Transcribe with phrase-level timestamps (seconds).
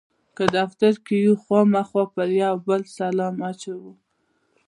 [0.37, 3.91] که دفتر کې یو خامخا پر یو او بل سلام اچوو.